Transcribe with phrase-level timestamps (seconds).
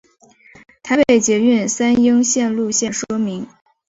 [0.81, 3.47] 台北捷运三莺线路线说明